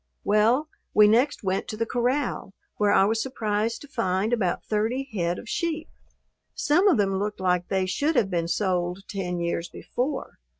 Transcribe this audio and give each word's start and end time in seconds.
Well, 0.23 0.67
we 0.95 1.07
next 1.07 1.43
went 1.43 1.67
to 1.67 1.77
the 1.77 1.85
corral, 1.85 2.55
where 2.77 2.91
I 2.91 3.05
was 3.05 3.21
surprised 3.21 3.81
to 3.81 3.87
find 3.87 4.33
about 4.33 4.65
thirty 4.65 5.07
head 5.13 5.37
of 5.37 5.47
sheep. 5.47 5.89
Some 6.55 6.87
of 6.87 6.97
them 6.97 7.19
looked 7.19 7.39
like 7.39 7.67
they 7.67 7.85
should 7.85 8.15
have 8.15 8.31
been 8.31 8.47
sold 8.47 9.03
ten 9.07 9.39
years 9.39 9.69
before. 9.69 10.39